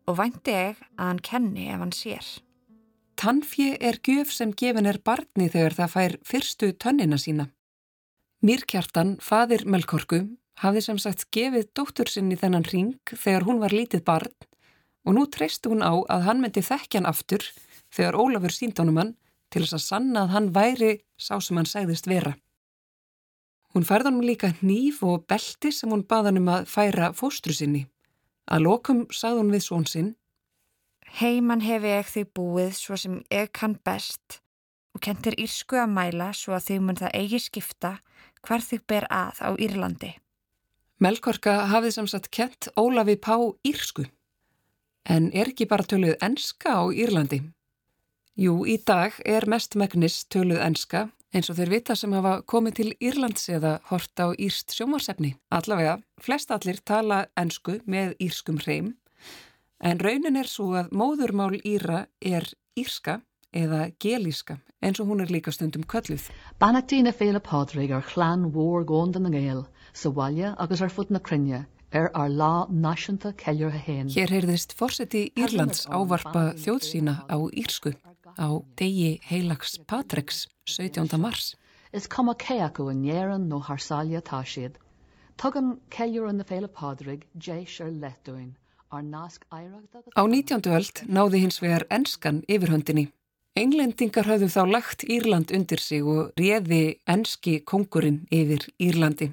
og 0.09 0.17
vænti 0.17 0.57
ég 0.57 0.81
að 0.97 1.05
hann 1.05 1.21
kenni 1.23 1.69
ef 1.69 1.79
hann 1.85 1.95
sér. 1.95 2.25
Tannfje 3.19 3.77
er 3.79 3.99
gjöf 4.03 4.31
sem 4.33 4.53
gefin 4.57 4.89
er 4.89 4.99
barni 5.05 5.49
þegar 5.51 5.75
það 5.77 5.91
fær 5.95 6.15
fyrstu 6.27 6.71
tönnina 6.73 7.19
sína. 7.21 7.49
Mýrkjartan, 8.43 9.17
fadir 9.23 9.63
Melkorku, 9.69 10.23
hafði 10.59 10.81
sem 10.87 10.99
sagt 10.99 11.29
gefið 11.31 11.69
dóttur 11.77 12.09
sinni 12.11 12.35
þennan 12.39 12.67
ring 12.71 12.97
þegar 13.09 13.45
hún 13.47 13.61
var 13.61 13.75
lítið 13.75 14.03
barn 14.07 14.33
og 15.03 15.15
nú 15.17 15.25
treysti 15.27 15.71
hún 15.71 15.83
á 15.83 15.93
að 15.93 16.25
hann 16.27 16.41
myndi 16.43 16.63
þekkjan 16.63 17.07
aftur 17.09 17.43
þegar 17.93 18.17
Ólafur 18.19 18.55
síndánum 18.55 18.99
hann 18.99 19.13
til 19.51 19.63
þess 19.63 19.77
að 19.77 19.85
sanna 19.85 20.23
að 20.23 20.33
hann 20.33 20.49
væri 20.55 20.91
sá 21.19 21.35
sem 21.39 21.59
hann 21.59 21.69
segðist 21.69 22.09
vera. 22.09 22.33
Hún 23.73 23.87
færði 23.87 24.11
hann 24.11 24.25
líka 24.25 24.53
nýf 24.61 25.01
og 25.05 25.25
belti 25.29 25.71
sem 25.73 25.91
hún 25.91 26.05
baða 26.07 26.31
hann 26.31 26.41
um 26.41 26.51
að 26.55 26.67
færa 26.69 27.11
fóstru 27.17 27.55
sinni. 27.55 27.85
Að 28.49 28.65
lokum 28.67 29.05
sagði 29.11 29.41
hún 29.41 29.53
við 29.53 29.65
svon 29.65 29.87
sinn 29.89 30.11
Heiman 31.13 31.61
hefi 31.61 31.91
ég 31.93 32.07
því 32.09 32.23
búið 32.33 32.71
svo 32.73 32.97
sem 32.97 33.19
ég 33.29 33.51
kann 33.53 33.75
best 33.85 34.39
og 34.97 35.01
kentir 35.05 35.35
írsku 35.37 35.77
að 35.77 35.91
mæla 35.93 36.31
svo 36.33 36.55
að 36.57 36.69
þau 36.69 36.79
mun 36.87 36.97
það 36.97 37.17
eigi 37.19 37.39
skipta 37.43 37.91
hvar 38.41 38.65
þau 38.65 38.79
ber 38.89 39.05
að 39.13 39.41
á 39.45 39.49
Írlandi. 39.61 40.09
Melkorka 40.97 41.67
hafið 41.69 41.97
samsagt 41.99 42.31
kent 42.33 42.69
Ólafi 42.79 43.17
Pá 43.21 43.35
írsku. 43.61 44.07
En 45.05 45.29
er 45.35 45.51
ekki 45.51 45.67
bara 45.69 45.85
töluð 45.85 46.17
enska 46.23 46.79
á 46.81 46.83
Írlandi? 46.89 47.43
Jú, 48.33 48.63
í 48.65 48.79
dag 48.81 49.13
er 49.21 49.45
mest 49.45 49.77
megnis 49.77 50.23
töluð 50.25 50.63
enska 50.65 51.11
eins 51.33 51.49
og 51.49 51.57
þeir 51.57 51.73
vita 51.73 51.97
sem 51.97 52.13
hafa 52.13 52.39
komið 52.49 52.79
til 52.79 52.89
Írlands 52.97 53.45
eða 53.53 53.77
hort 53.89 54.17
á 54.17 54.33
írst 54.33 54.73
sjómarsefni. 54.73 55.35
Allavega, 55.53 55.99
flest 56.21 56.53
allir 56.53 56.81
tala 56.85 57.25
ensku 57.37 57.79
með 57.85 58.13
írskum 58.21 58.57
hreim 58.61 58.93
En 59.83 59.99
raunin 59.99 60.39
er 60.39 60.47
svo 60.47 60.69
að 60.79 60.93
móðurmál 60.95 61.57
Íra 61.67 62.05
er 62.23 62.45
írska 62.79 63.17
eða 63.51 63.89
gelíska 63.99 64.55
eins 64.79 65.01
og 65.03 65.09
hún 65.11 65.19
er 65.19 65.31
líka 65.31 65.51
stundum 65.51 65.83
kölluð. 65.83 66.29
Banachtína 66.59 67.11
féle 67.11 67.41
pádrig 67.43 67.91
ar 67.91 68.05
chlan 68.07 68.45
mhór 68.47 68.85
góndan 68.87 69.27
na 69.27 69.31
ggéal 69.33 69.65
sa 69.91 70.09
bhaile 70.09 70.53
agus 70.55 70.81
ar 70.81 70.93
fut 70.93 71.11
na 71.11 71.19
crinne 71.19 71.65
ar 71.91 72.09
lá 72.29 72.65
náisianta 72.71 73.33
ceir 73.35 73.67
a 73.67 73.75
héin. 73.75 74.07
Hér 74.07 74.31
heyrðist 74.31 74.71
fórseti 74.79 75.25
Írlands 75.35 75.83
ávarpa 75.91 76.53
þjóð 76.63 76.87
sína 76.87 77.19
á 77.27 77.37
írsku 77.51 77.91
á 78.39 78.47
degi 78.79 79.19
heilags 79.27 79.77
Patreks 79.83 80.47
17. 80.65 81.19
mars. 81.19 81.55
Is 81.91 82.07
kom 82.07 82.29
a 82.29 82.35
céacu 82.35 82.89
in 82.89 83.03
néan 83.03 83.49
nó 83.51 83.59
Harsália 83.59 84.21
tá 84.21 84.45
siad. 84.47 84.79
Tugan 85.35 85.79
ceir 85.91 86.23
an 86.25 86.37
na 86.37 86.43
féle 86.43 86.71
pádrig 86.71 87.27
déis 87.35 87.81
ar 87.81 87.91
letúin. 87.91 88.55
Á 88.93 90.21
19. 90.21 90.69
öld 90.69 90.99
náði 91.09 91.39
hins 91.41 91.57
vegar 91.63 91.87
enskan 91.89 92.43
yfirhöndinni. 92.45 93.07
Englendingar 93.57 94.27
hafðu 94.29 94.49
þá 94.53 94.61
lagt 94.69 95.05
Írland 95.09 95.53
undir 95.53 95.81
sig 95.81 96.05
og 96.05 96.29
réði 96.37 96.99
enski 97.09 97.59
kongurinn 97.65 98.23
yfir 98.29 98.67
Írlandi. 98.77 99.31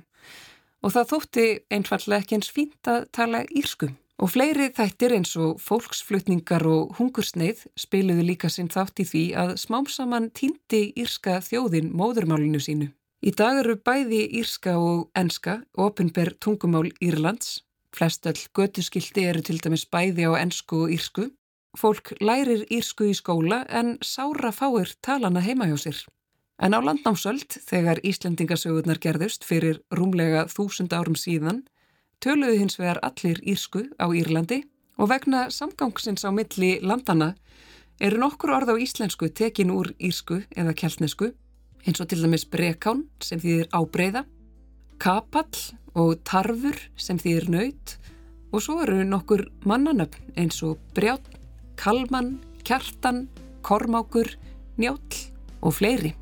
Og 0.81 0.95
það 0.97 1.11
þótti 1.13 1.47
einfallega 1.77 2.25
ekki 2.25 2.39
eins 2.39 2.53
fínt 2.57 2.89
að 2.89 3.07
tala 3.13 3.45
írsku. 3.53 3.91
Og 4.21 4.33
fleiri 4.33 4.69
þættir 4.77 5.17
eins 5.17 5.37
og 5.37 5.61
fólksflutningar 5.65 6.65
og 6.69 6.97
hungursneið 6.97 7.67
spiluðu 7.77 8.27
líka 8.33 8.49
sinn 8.53 8.73
þátt 8.73 9.01
í 9.05 9.09
því 9.13 9.25
að 9.45 9.57
smámsaman 9.61 10.33
týndi 10.37 10.87
írska 10.97 11.41
þjóðin 11.45 11.93
móðurmálinu 11.97 12.61
sínu. 12.61 12.93
Í 13.25 13.33
dag 13.37 13.61
eru 13.61 13.77
bæði 13.77 14.27
írska 14.41 14.79
og 14.81 15.09
enska, 15.17 15.61
ofinber 15.77 16.33
tungumál 16.41 16.89
Írlands 17.01 17.59
Flestöll 17.97 18.39
götuskildi 18.55 19.25
eru 19.27 19.43
til 19.43 19.59
dæmis 19.63 19.87
bæði 19.87 20.29
á 20.31 20.33
ennsku 20.39 20.85
og 20.85 20.95
írsku. 20.95 21.29
Fólk 21.79 22.13
lærir 22.21 22.65
írsku 22.71 23.11
í 23.11 23.15
skóla 23.15 23.65
en 23.69 23.99
sára 24.03 24.51
fáir 24.55 24.95
talana 25.03 25.43
heima 25.43 25.67
hjá 25.71 25.79
sér. 25.79 25.99
En 26.61 26.75
á 26.77 26.81
landnámsöld, 26.83 27.57
þegar 27.71 28.03
Íslendingasögurnar 28.05 28.99
gerðust 29.01 29.47
fyrir 29.49 29.81
rúmlega 29.91 30.45
þúsund 30.51 30.93
árum 30.93 31.17
síðan, 31.17 31.63
töluðu 32.21 32.59
hins 32.61 32.77
vegar 32.79 33.01
allir 33.03 33.41
írsku 33.49 33.87
á 33.97 34.07
Írlandi 34.13 34.65
og 35.01 35.09
vegna 35.09 35.49
samgangsins 35.51 36.27
á 36.29 36.31
milli 36.35 36.79
landana 36.85 37.35
eru 38.01 38.21
nokkur 38.21 38.53
orð 38.57 38.73
á 38.73 38.77
íslensku 38.77 39.31
tekin 39.33 39.73
úr 39.73 39.95
írsku 39.97 40.43
eða 40.57 40.77
keltnesku, 40.77 41.31
eins 41.87 42.01
og 42.01 42.09
til 42.09 42.21
dæmis 42.21 42.45
brekán 42.45 43.07
sem 43.25 43.41
þýðir 43.41 43.71
ábreyða, 43.73 44.27
kapall 45.01 45.57
og 45.97 46.19
tarfur 46.29 46.77
sem 47.01 47.19
þýðir 47.19 47.49
nöyt 47.49 47.97
og 48.53 48.63
svo 48.65 48.81
eru 48.85 49.01
nokkur 49.09 49.47
mannanöfn 49.65 50.35
eins 50.37 50.61
og 50.67 50.81
brjátt, 50.95 51.25
kalman, 51.81 52.35
kjartan, 52.67 53.29
kormákur, 53.65 54.35
njáll 54.77 55.23
og 55.65 55.79
fleiri. 55.79 56.13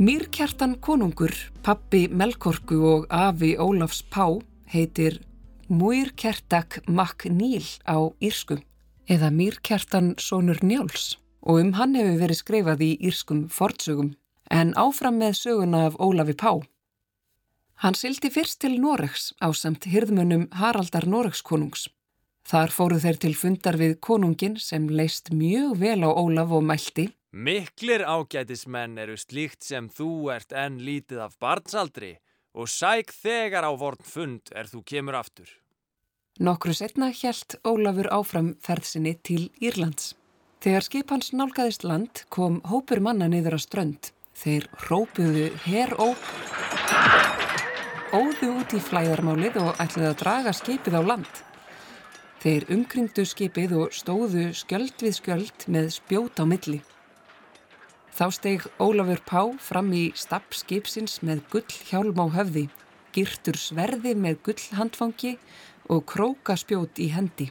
Mýrkjartan 0.00 0.78
konungur, 0.80 1.32
pappi 1.64 2.06
Melkorku 2.08 2.78
og 2.88 3.08
afi 3.12 3.54
Ólafs 3.60 4.00
Pá 4.08 4.24
heitir 4.72 5.20
Múirkertak 5.68 6.80
Makníl 6.88 7.64
á 7.84 8.00
Írsku 8.20 8.60
eða 9.08 9.28
Mýrkjartan 9.28 10.14
Sónur 10.16 10.64
Njáls 10.64 11.20
og 11.42 11.60
um 11.62 11.72
hann 11.78 11.94
hefur 11.98 12.18
verið 12.20 12.40
skrifað 12.42 12.82
í 12.84 12.90
írskum 13.08 13.46
fortsögum 13.52 14.14
en 14.50 14.74
áfram 14.74 15.20
með 15.22 15.38
söguna 15.44 15.86
af 15.88 15.96
Ólafi 16.02 16.34
Pá. 16.36 16.52
Hann 17.80 17.96
sildi 17.96 18.28
fyrst 18.28 18.60
til 18.60 18.76
Noregs 18.80 19.30
á 19.40 19.48
samt 19.56 19.86
hyrðmönnum 19.88 20.50
Haraldar 20.60 21.06
Noregskonungs. 21.08 21.88
Þar 22.44 22.72
fóru 22.74 22.98
þeir 23.00 23.18
til 23.22 23.32
fundar 23.38 23.78
við 23.80 23.94
konungin 24.04 24.58
sem 24.60 24.88
leist 24.88 25.30
mjög 25.32 25.78
vel 25.80 26.02
á 26.04 26.10
Ólaf 26.10 26.52
og 26.52 26.66
mælti. 26.66 27.06
Miklir 27.32 28.02
ágætismenn 28.02 28.98
eru 28.98 29.16
slíkt 29.16 29.62
sem 29.62 29.88
þú 29.88 30.32
ert 30.34 30.52
enn 30.52 30.80
lítið 30.82 31.22
af 31.28 31.38
barnsaldri 31.38 32.16
og 32.58 32.68
sæk 32.68 33.14
þegar 33.14 33.64
á 33.64 33.72
vorn 33.78 34.02
fund 34.02 34.50
er 34.50 34.66
þú 34.66 34.82
kemur 34.82 35.16
aftur. 35.20 35.48
Nokkru 36.40 36.74
setna 36.74 37.12
hjælt 37.14 37.60
Ólafur 37.64 38.10
áfram 38.10 38.56
ferðsinni 38.64 39.14
til 39.22 39.50
Írlands. 39.62 40.16
Þegar 40.60 40.84
skipans 40.84 41.30
nálgæðist 41.32 41.84
land 41.88 42.20
kom 42.28 42.58
hópur 42.68 43.00
manna 43.00 43.30
niður 43.32 43.54
á 43.56 43.60
strönd. 43.64 44.10
Þeir 44.36 44.66
rópuðu 44.90 45.44
heróp, 45.64 46.24
óðu 48.12 48.50
út 48.58 48.74
í 48.76 48.80
flæðarmálið 48.84 49.54
og 49.62 49.80
ætlaði 49.80 50.10
að 50.10 50.18
draga 50.20 50.52
skipið 50.52 50.98
á 51.00 51.02
land. 51.06 51.30
Þeir 52.44 52.66
umkringdu 52.76 53.24
skipið 53.24 53.72
og 53.78 53.94
stóðu 53.96 54.50
skjöld 54.58 55.00
við 55.00 55.14
skjöld 55.16 55.64
með 55.72 55.88
spjót 55.94 56.40
á 56.40 56.44
milli. 56.44 56.82
Þá 58.12 58.26
steg 58.36 58.66
Ólafur 58.76 59.22
Pá 59.24 59.42
fram 59.64 59.88
í 59.96 60.10
stapp 60.12 60.52
skipsins 60.52 61.22
með 61.24 61.40
gull 61.54 61.78
hjálm 61.88 62.20
á 62.20 62.26
höfði, 62.36 62.66
girtur 63.16 63.56
sverði 63.56 64.12
með 64.12 64.42
gull 64.44 64.60
handfangi 64.76 65.38
og 65.88 66.04
krókaspjót 66.04 67.00
í 67.00 67.08
hendi. 67.16 67.48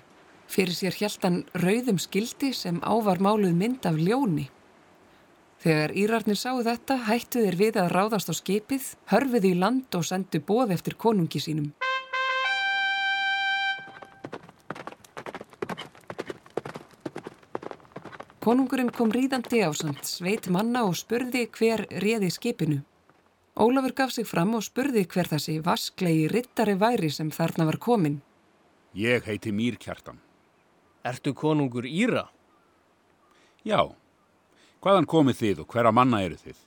Fyrir 0.49 0.73
sér 0.73 0.95
hjæltan 0.97 1.43
rauðum 1.61 1.99
skildi 2.01 2.49
sem 2.57 2.79
ávar 2.81 3.19
máluð 3.21 3.53
mynd 3.53 3.85
af 3.85 3.99
ljóni. 4.01 4.47
Þegar 5.61 5.91
Írarnir 5.93 6.39
sáu 6.39 6.63
þetta 6.65 6.95
hættu 7.05 7.43
þeir 7.43 7.57
við 7.59 7.75
að 7.77 7.91
ráðast 7.93 8.31
á 8.31 8.33
skipið, 8.33 8.85
hörfið 9.11 9.45
í 9.45 9.53
land 9.59 9.97
og 9.99 10.07
sendu 10.07 10.39
bóð 10.41 10.73
eftir 10.73 10.95
konungi 10.97 11.41
sínum. 11.43 11.67
Konungurinn 18.39 18.89
kom 18.89 19.11
ríðandi 19.13 19.59
á 19.61 19.69
samt 19.77 20.07
sveit 20.07 20.47
manna 20.49 20.85
og 20.87 20.95
spurði 20.97 21.43
hver 21.59 21.83
réði 22.01 22.31
skipinu. 22.33 22.79
Ólafur 23.59 23.93
gaf 23.93 24.15
sig 24.15 24.25
fram 24.25 24.55
og 24.57 24.63
spurði 24.65 25.03
hver 25.05 25.29
þessi 25.29 25.59
vasklegi 25.61 26.25
rittari 26.31 26.73
væri 26.79 27.11
sem 27.13 27.29
þarna 27.29 27.67
var 27.69 27.77
komin. 27.77 28.17
Ég 28.95 29.27
heiti 29.27 29.53
Mýrkjartan. 29.53 30.23
Ertu 31.03 31.33
konungur 31.33 31.85
Íra? 31.87 32.25
Já. 33.63 33.85
Hvaðan 34.83 35.07
komið 35.07 35.37
þið 35.39 35.61
og 35.63 35.69
hverja 35.71 35.93
manna 35.95 36.19
eru 36.23 36.39
þið? 36.39 36.57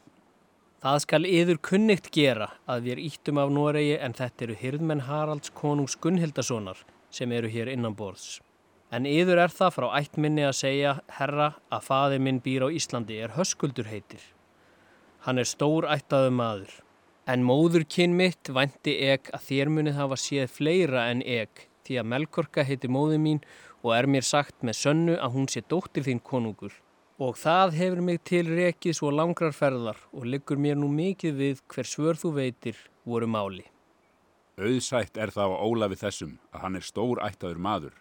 Það 0.83 0.97
skal 1.05 1.27
yður 1.29 1.59
kunnikt 1.63 2.09
gera 2.11 2.49
að 2.67 2.89
við 2.89 3.03
íttum 3.07 3.39
af 3.39 3.53
Noregi 3.55 3.99
en 4.03 4.17
þetta 4.19 4.47
eru 4.47 4.57
hyrðmenn 4.59 5.05
Haralds 5.07 5.53
konungs 5.55 5.95
Gunnhildasonar 6.01 6.81
sem 7.13 7.33
eru 7.33 7.51
hér 7.53 7.71
innan 7.71 7.95
borðs. 7.95 8.41
En 8.93 9.07
yður 9.09 9.45
er 9.45 9.53
það 9.53 9.75
frá 9.77 9.87
ættminni 10.01 10.45
að 10.45 10.57
segja, 10.59 10.95
herra, 11.17 11.53
að 11.73 11.87
faðir 11.87 12.25
minn 12.25 12.41
býr 12.45 12.67
á 12.67 12.69
Íslandi 12.69 13.21
er 13.25 13.37
höskuldur 13.37 13.89
heitir. 13.89 14.25
Hann 15.25 15.39
er 15.39 15.49
stór 15.49 15.87
ættaðu 15.89 16.33
maður. 16.35 16.73
En 17.31 17.45
móður 17.47 17.87
kyn 17.87 18.17
mitt 18.19 18.51
vandi 18.51 18.97
eg 19.13 19.31
að 19.33 19.47
þér 19.49 19.71
munið 19.77 20.01
hafa 20.01 20.19
séð 20.19 20.51
fleira 20.57 21.07
en 21.13 21.23
eg 21.23 21.69
því 21.87 22.01
að 22.03 22.11
Melkorka 22.11 22.67
heiti 22.67 22.91
móðu 22.91 23.21
mín 23.23 23.41
og 23.83 23.93
er 23.97 24.07
mér 24.07 24.25
sagt 24.27 24.63
með 24.63 24.79
sönnu 24.79 25.19
að 25.19 25.35
hún 25.37 25.51
sé 25.51 25.63
dóttir 25.67 26.07
þín 26.07 26.23
konungur. 26.23 26.73
Og 27.23 27.37
það 27.39 27.77
hefur 27.79 28.01
mig 28.03 28.23
til 28.27 28.47
rekið 28.49 28.97
svo 28.99 29.11
langrar 29.15 29.55
ferðar 29.55 29.99
og 30.13 30.27
liggur 30.27 30.59
mér 30.59 30.79
nú 30.79 30.89
mikið 30.91 31.37
við 31.39 31.63
hver 31.71 31.89
svör 31.89 32.19
þú 32.19 32.33
veitir 32.39 32.79
voru 33.05 33.29
máli. 33.31 33.67
Auðsætt 34.59 35.19
er 35.19 35.33
það 35.35 35.55
á 35.55 35.65
Ólafi 35.65 35.99
þessum 35.99 36.33
að 36.53 36.65
hann 36.65 36.79
er 36.79 36.87
stór 36.87 37.23
ættaður 37.25 37.61
maður, 37.67 37.95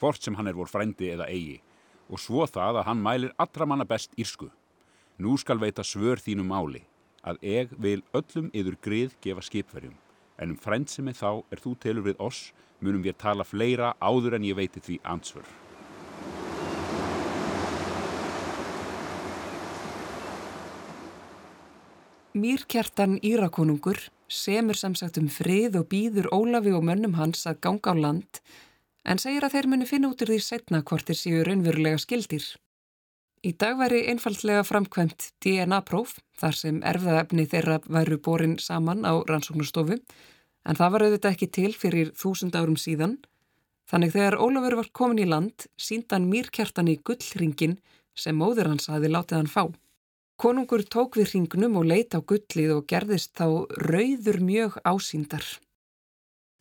hvort 0.00 0.22
sem 0.22 0.36
hann 0.38 0.46
er 0.46 0.56
vor 0.56 0.70
frændi 0.70 1.10
eða 1.12 1.28
eigi, 1.28 1.60
og 2.08 2.20
svo 2.22 2.46
það 2.46 2.80
að 2.80 2.88
hann 2.88 3.02
mælir 3.02 3.34
allra 3.42 3.66
manna 3.66 3.86
best 3.88 4.14
írsku. 4.16 4.48
Nú 5.18 5.36
skal 5.40 5.58
veita 5.58 5.82
svör 5.82 6.20
þínu 6.20 6.44
máli, 6.46 6.84
að 7.26 7.40
eg 7.42 7.72
vil 7.80 8.02
öllum 8.14 8.52
yður 8.54 8.76
grið 8.84 9.16
gefa 9.24 9.42
skipverjum, 9.42 9.96
en 10.38 10.54
um 10.54 10.58
frændsemi 10.60 11.14
þá 11.16 11.42
er 11.50 11.62
þú 11.62 11.76
telur 11.80 12.06
við 12.06 12.20
oss, 12.22 12.50
munum 12.80 13.04
við 13.04 13.16
tala 13.22 13.44
fleira 13.44 13.94
áður 14.00 14.36
en 14.38 14.44
ég 14.48 14.58
veiti 14.58 14.82
því 14.82 14.98
ansvör. 15.04 15.46
Mýrkjartan 22.36 23.16
Írakonungur 23.24 23.96
semur 24.28 24.76
sem 24.76 24.94
sagt 24.98 25.16
um 25.16 25.28
frið 25.32 25.78
og 25.80 25.86
býður 25.88 26.28
Ólafi 26.36 26.74
og 26.76 26.84
mönnum 26.84 27.16
hans 27.16 27.46
að 27.48 27.62
ganga 27.64 27.94
á 27.94 27.94
land 27.96 28.40
en 29.08 29.22
segir 29.22 29.46
að 29.46 29.56
þeir 29.56 29.68
muni 29.72 29.88
finna 29.88 30.10
út 30.12 30.20
úr 30.24 30.34
því 30.34 30.40
setna 30.44 30.82
hvort 30.82 31.08
þeir 31.08 31.20
séu 31.20 31.42
raunverulega 31.46 32.02
skildir. 32.02 32.44
Í 33.46 33.52
dag 33.54 33.76
væri 33.78 34.00
einfallega 34.10 34.64
framkvæmt 34.66 35.28
DNA-próf 35.44 36.16
þar 36.40 36.56
sem 36.58 36.78
erfðaefni 36.82 37.44
þeirra 37.46 37.76
væru 37.86 38.16
borin 38.18 38.56
saman 38.58 39.04
á 39.06 39.14
rannsóknustofu 39.28 40.00
en 40.66 40.78
það 40.78 40.92
var 40.94 41.04
auðvitað 41.06 41.36
ekki 41.36 41.48
til 41.54 41.70
fyrir 41.78 42.10
þúsund 42.18 42.58
árum 42.58 42.78
síðan 42.80 43.14
þannig 43.86 44.16
þegar 44.16 44.38
Ólafur 44.42 44.78
var 44.80 44.90
komin 44.98 45.22
í 45.22 45.28
land 45.30 45.68
síndan 45.78 46.26
mýrkjartan 46.32 46.90
í 46.90 46.96
gullringin 47.06 47.76
sem 48.18 48.34
móður 48.34 48.72
hans 48.72 48.90
hafi 48.90 49.12
látið 49.12 49.38
hann 49.38 49.52
fá. 49.52 49.64
Konungur 50.42 50.82
tók 50.82 51.20
við 51.20 51.30
hringnum 51.30 51.78
og 51.78 51.86
leita 51.86 52.18
á 52.18 52.26
gullið 52.26 52.72
og 52.80 52.88
gerðist 52.90 53.36
þá 53.38 53.46
rauður 53.78 54.40
mjög 54.42 54.80
ásýndar. 54.82 55.46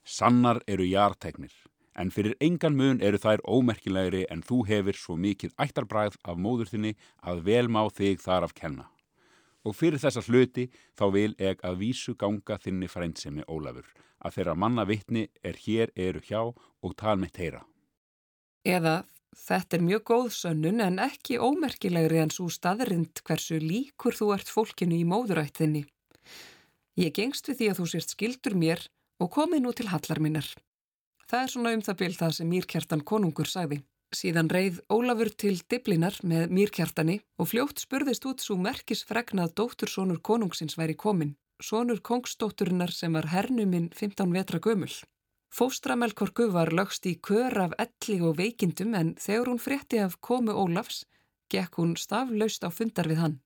Sannar 0.06 0.62
eru 0.70 0.86
jartegnir, 0.86 1.56
en 1.96 2.12
fyrir 2.12 2.36
engan 2.44 2.76
mun 2.76 3.02
eru 3.02 3.20
þær 3.22 3.44
ómerkilegri 3.48 4.26
en 4.32 4.44
þú 4.44 4.62
hefur 4.70 5.00
svo 5.00 5.16
mikið 5.16 5.56
ættarbræð 5.66 6.20
af 6.24 6.38
móður 6.38 6.72
þinni 6.74 6.94
að 7.24 7.42
vel 7.48 7.68
má 7.72 7.84
þig 7.90 8.22
þar 8.22 8.48
af 8.50 8.54
kenna. 8.54 8.90
Og 9.66 9.74
fyrir 9.76 10.02
þessa 10.02 10.22
hluti 10.28 10.68
þá 10.98 11.06
vil 11.16 11.34
eg 11.40 11.64
að 11.66 11.80
vísu 11.82 12.14
ganga 12.14 12.60
þinni 12.62 12.90
frændsemi 12.92 13.48
Ólafur, 13.50 13.88
að 14.22 14.38
þeirra 14.38 14.56
manna 14.56 14.86
vittni 14.86 15.28
er 15.42 15.58
hér 15.66 15.92
eru 15.96 16.22
hjá 16.22 16.42
og 16.46 16.96
tal 17.00 17.18
með 17.18 17.38
teira. 17.40 17.66
Eða 18.66 19.04
Þetta 19.36 19.76
er 19.76 19.84
mjög 19.84 20.04
góð 20.08 20.28
sönnun 20.32 20.80
en 20.80 21.02
ekki 21.04 21.36
ómerkilegri 21.44 22.22
en 22.24 22.32
svo 22.32 22.48
staðrind 22.48 23.20
hversu 23.28 23.58
líkur 23.60 24.16
þú 24.16 24.30
ert 24.32 24.48
fólkinu 24.48 24.96
í 24.96 25.04
móðurættinni. 25.04 25.84
Ég 26.96 27.12
gengst 27.12 27.50
við 27.50 27.60
því 27.60 27.68
að 27.72 27.82
þú 27.82 27.88
sért 27.92 28.14
skildur 28.16 28.56
mér 28.56 28.86
og 29.20 29.34
komið 29.36 29.66
nú 29.66 29.74
til 29.76 29.90
hallar 29.92 30.24
minnar. 30.24 30.48
Það 31.26 31.42
er 31.42 31.52
svona 31.52 31.74
um 31.74 31.82
það 31.82 32.00
byrð 32.02 32.18
það 32.20 32.34
sem 32.38 32.50
Mýrkjartan 32.54 33.04
konungur 33.10 33.50
sagði. 33.50 33.80
Síðan 34.14 34.52
reið 34.54 34.78
Ólafur 34.94 35.32
til 35.34 35.56
diblinar 35.72 36.20
með 36.22 36.54
Mýrkjartani 36.54 37.16
og 37.42 37.50
fljótt 37.50 37.82
spurðist 37.82 38.28
út 38.30 38.44
svo 38.46 38.58
merkisfregnað 38.62 39.56
dóttursónur 39.58 40.22
konungsins 40.22 40.78
væri 40.78 40.94
komin. 40.94 41.34
Sónur 41.58 42.02
kongsdótturinnar 42.06 42.94
sem 42.94 43.16
var 43.18 43.32
hernuminn 43.32 43.90
15 43.96 44.32
vetra 44.36 44.60
gömul. 44.62 44.92
Fóstramelkorku 45.56 46.50
var 46.52 46.70
lögst 46.76 47.08
í 47.10 47.16
kör 47.16 47.58
af 47.64 47.74
elli 47.80 48.20
og 48.22 48.38
veikindum 48.38 48.94
en 48.94 49.14
þegar 49.16 49.50
hún 49.50 49.62
frétti 49.66 50.02
af 50.04 50.20
komu 50.22 50.54
Ólafs, 50.54 51.06
gekk 51.50 51.80
hún 51.80 51.96
staflaust 51.98 52.68
á 52.68 52.70
fundar 52.70 53.10
við 53.10 53.22
hann. 53.24 53.38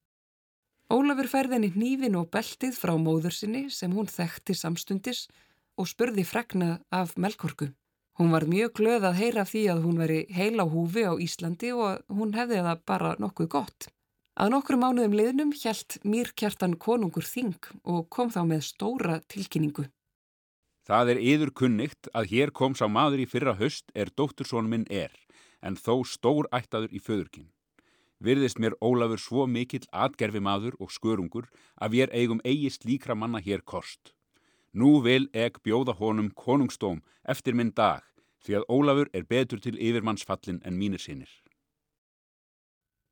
Ólafur 0.90 1.30
færði 1.30 1.60
henni 1.60 1.70
hnífin 1.76 2.18
og 2.18 2.32
beltið 2.34 2.76
frá 2.82 2.96
móður 2.98 3.36
sinni 3.36 3.68
sem 3.70 3.94
hún 3.94 4.10
þekkti 4.10 4.58
samstundis 4.58 5.28
og 5.80 5.88
spurði 5.88 6.26
fregna 6.28 6.80
af 6.92 7.16
melkorku. 7.16 7.70
Hún 8.20 8.34
var 8.36 8.44
mjög 8.52 8.74
glöð 8.82 9.06
að 9.08 9.20
heyra 9.22 9.46
því 9.48 9.62
að 9.72 9.86
hún 9.86 10.02
veri 10.02 10.20
heil 10.36 10.60
á 10.60 10.68
húfi 10.68 11.06
á 11.08 11.16
Íslandi 11.16 11.72
og 11.72 12.04
hún 12.12 12.36
hefði 12.36 12.60
það 12.66 12.82
bara 12.92 13.14
nokkuð 13.16 13.48
gott. 13.54 13.88
Að 14.40 14.52
nokkru 14.54 14.80
mánuðum 14.80 15.16
liðnum 15.16 15.54
hjælt 15.56 15.98
Mýrkjartan 16.04 16.76
konungur 16.80 17.24
þing 17.24 17.56
og 17.84 18.10
kom 18.12 18.28
þá 18.32 18.42
með 18.52 18.66
stóra 18.68 19.18
tilkynningu. 19.32 19.88
Það 20.84 21.14
er 21.14 21.22
yður 21.32 21.54
kunnikt 21.62 22.12
að 22.18 22.30
hér 22.34 22.52
kom 22.52 22.76
sá 22.76 22.88
maður 22.92 23.24
í 23.24 23.30
fyrra 23.30 23.56
höst 23.60 23.92
er 23.94 24.12
dóttursón 24.12 24.68
minn 24.72 24.88
er, 24.90 25.12
en 25.62 25.80
þó 25.80 26.04
stór 26.04 26.48
ættaður 26.56 26.96
í 26.96 27.00
föðurkinn. 27.04 27.52
Virðist 28.20 28.60
mér 28.60 28.76
Ólafur 28.84 29.22
svo 29.22 29.48
mikill 29.48 29.86
atgerfi 29.96 30.42
maður 30.44 30.76
og 30.84 30.92
skörungur 30.92 31.48
að 31.80 31.94
við 31.96 32.16
eigum 32.16 32.42
eigist 32.44 32.84
líkra 32.84 33.16
manna 33.16 33.40
hér 33.40 33.64
kost. 33.64 34.16
Nú 34.74 35.00
vil 35.02 35.30
eg 35.34 35.58
bjóða 35.66 35.96
honum 35.98 36.30
konungstóm 36.36 37.02
eftir 37.24 37.56
minn 37.58 37.72
dag, 37.76 38.04
því 38.46 38.60
að 38.60 38.68
Ólafur 38.70 39.10
er 39.14 39.26
betur 39.26 39.62
til 39.62 39.78
yfirmannsfallin 39.78 40.62
en 40.66 40.78
mínir 40.78 41.02
sinir. 41.02 41.30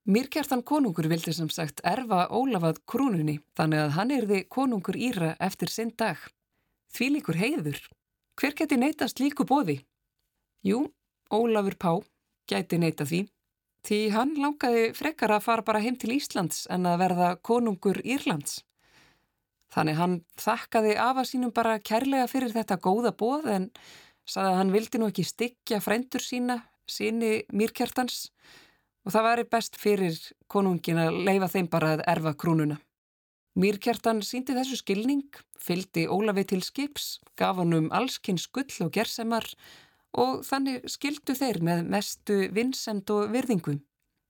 Mýrkjartan 0.08 0.62
konungur 0.64 1.10
vildi 1.12 1.34
sem 1.36 1.50
sagt 1.52 1.82
erfa 1.84 2.30
Ólafað 2.32 2.78
krúnunni, 2.88 3.42
þannig 3.58 3.82
að 3.84 3.96
hann 3.98 4.12
erði 4.16 4.44
konungur 4.48 4.96
Íra 4.96 5.34
eftir 5.44 5.74
sinn 5.74 5.92
dag. 5.98 6.22
Því 6.94 7.10
líkur 7.18 7.40
heiður. 7.42 7.82
Hver 8.40 8.56
geti 8.56 8.78
neytast 8.78 9.20
líku 9.20 9.44
bóði? 9.44 9.82
Jú, 10.64 10.86
Ólafur 11.34 11.76
Pá 11.76 11.92
gæti 12.48 12.80
neyta 12.80 13.04
því. 13.04 13.26
Því 13.84 14.00
hann 14.14 14.34
langaði 14.40 14.94
frekar 14.96 15.34
að 15.36 15.44
fara 15.44 15.66
bara 15.68 15.82
heim 15.84 15.98
til 16.00 16.14
Íslands 16.16 16.66
en 16.72 16.88
að 16.88 17.02
verða 17.04 17.30
konungur 17.44 18.00
Írlands. 18.04 18.62
Þannig 19.74 19.98
hann 20.00 20.16
þakkaði 20.40 20.96
afa 21.04 21.26
sínum 21.28 21.52
bara 21.56 21.80
kærlega 21.80 22.28
fyrir 22.32 22.54
þetta 22.56 22.80
góða 22.80 23.12
bóð 23.18 23.50
en 23.52 23.70
saði 24.28 24.52
að 24.52 24.58
hann 24.62 24.74
vildi 24.76 25.02
nú 25.02 25.10
ekki 25.12 25.26
styggja 25.28 25.82
frændur 25.84 26.24
sína, 26.24 26.62
síni 26.88 27.42
mýrkjartans 27.52 28.30
og 29.08 29.14
það 29.16 29.28
væri 29.30 29.48
best 29.52 29.80
fyrir 29.80 30.20
konungin 30.52 31.00
að 31.00 31.20
leifa 31.28 31.50
þeim 31.52 31.72
bara 31.72 31.96
að 31.96 32.06
erfa 32.12 32.36
krúnuna. 32.40 32.80
Mýrkjartan 33.58 34.22
síndi 34.22 34.54
þessu 34.54 34.78
skilning, 34.78 35.32
fyldi 35.58 36.06
Ólafi 36.12 36.44
til 36.52 36.62
skips, 36.62 37.18
gaf 37.40 37.58
hann 37.58 37.74
um 37.74 37.88
allskinn 37.96 38.38
skull 38.38 38.70
og 38.86 38.92
gersemar 38.94 39.48
og 40.14 40.44
þannig 40.46 40.86
skildu 40.92 41.34
þeir 41.38 41.64
með 41.66 41.88
mestu 41.96 42.38
vinsend 42.54 43.10
og 43.14 43.32
virðingu. 43.34 43.80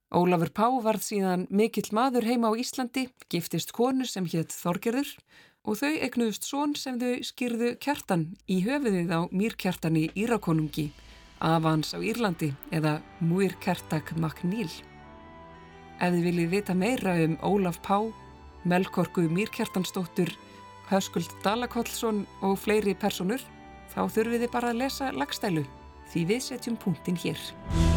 Ólafur 0.08 0.54
Pá 0.56 0.68
varð 0.80 1.04
síðan 1.04 1.42
mikill 1.52 1.90
maður 1.92 2.24
heima 2.30 2.48
á 2.48 2.56
Íslandi, 2.56 3.10
giftist 3.28 3.74
konu 3.76 4.06
sem 4.08 4.24
hétt 4.32 4.54
Þorgerður 4.56 5.10
og 5.68 5.82
þau 5.82 6.00
egnuðust 6.00 6.48
són 6.48 6.76
sem 6.80 6.96
þau 7.02 7.20
skýrðu 7.28 7.74
kjartan 7.84 8.24
í 8.48 8.62
höfuðið 8.64 9.12
á 9.12 9.28
Mýrkjartan 9.36 10.00
í 10.00 10.06
Írakonungi, 10.16 10.94
Avans 11.44 11.92
á 11.92 12.00
Írlandi 12.00 12.54
eða 12.72 13.02
Múirkertak 13.20 14.14
Magníl. 14.16 14.72
Ef 16.00 16.16
þið 16.16 16.24
viljið 16.30 16.56
vita 16.56 16.78
meira 16.78 17.18
um 17.26 17.36
Ólaf 17.44 17.82
Pá, 17.84 18.00
Melkorku 18.64 19.28
Mýrkjartansdóttur, 19.28 20.32
Höskuld 20.88 21.36
Dalakollsson 21.44 22.24
og 22.48 22.56
fleiri 22.64 22.96
personur, 22.96 23.44
þá 23.92 24.08
þurfið 24.08 24.48
þið 24.48 24.56
bara 24.56 24.72
að 24.72 24.84
lesa 24.86 25.12
lagstælu 25.12 25.68
því 26.08 26.28
við 26.32 26.44
setjum 26.48 26.80
punktin 26.80 27.20
hér. 27.20 27.97